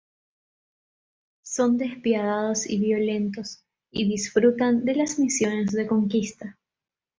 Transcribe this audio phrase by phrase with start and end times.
[1.43, 6.57] Son despiadados y violentos, y disfrutan de las misiones de conquista.